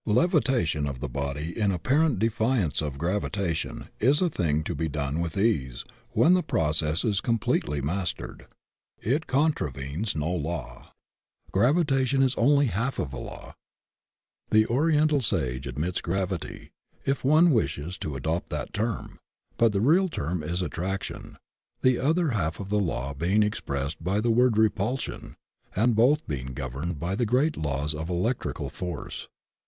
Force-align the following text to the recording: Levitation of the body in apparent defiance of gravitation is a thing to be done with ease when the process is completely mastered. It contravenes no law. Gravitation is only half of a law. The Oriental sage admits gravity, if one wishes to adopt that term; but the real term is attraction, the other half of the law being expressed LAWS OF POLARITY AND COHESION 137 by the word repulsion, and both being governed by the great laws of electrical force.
Levitation 0.07 0.87
of 0.87 0.99
the 0.99 1.07
body 1.07 1.55
in 1.55 1.71
apparent 1.71 2.17
defiance 2.17 2.81
of 2.81 2.97
gravitation 2.97 3.87
is 3.99 4.19
a 4.19 4.29
thing 4.31 4.63
to 4.63 4.73
be 4.73 4.87
done 4.87 5.19
with 5.21 5.37
ease 5.37 5.85
when 6.13 6.33
the 6.33 6.41
process 6.41 7.05
is 7.05 7.21
completely 7.21 7.81
mastered. 7.83 8.47
It 8.99 9.27
contravenes 9.27 10.15
no 10.15 10.31
law. 10.33 10.91
Gravitation 11.51 12.23
is 12.23 12.33
only 12.33 12.65
half 12.65 12.97
of 12.97 13.13
a 13.13 13.19
law. 13.19 13.53
The 14.49 14.65
Oriental 14.65 15.21
sage 15.21 15.67
admits 15.67 16.01
gravity, 16.01 16.71
if 17.05 17.23
one 17.23 17.51
wishes 17.51 17.95
to 17.99 18.15
adopt 18.15 18.49
that 18.49 18.73
term; 18.73 19.19
but 19.57 19.71
the 19.71 19.81
real 19.81 20.09
term 20.09 20.41
is 20.41 20.63
attraction, 20.63 21.37
the 21.83 21.99
other 21.99 22.29
half 22.31 22.59
of 22.59 22.69
the 22.69 22.79
law 22.79 23.13
being 23.13 23.43
expressed 23.43 23.97
LAWS 24.03 24.17
OF 24.17 24.23
POLARITY 24.23 24.25
AND 24.25 24.25
COHESION 24.95 25.13
137 25.35 25.37
by 25.37 25.45
the 25.45 25.75
word 25.75 25.75
repulsion, 25.75 25.75
and 25.75 25.95
both 25.95 26.27
being 26.27 26.55
governed 26.55 26.99
by 26.99 27.13
the 27.15 27.27
great 27.27 27.55
laws 27.55 27.93
of 27.93 28.09
electrical 28.09 28.71
force. 28.71 29.27